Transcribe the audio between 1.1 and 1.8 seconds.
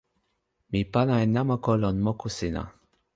e namako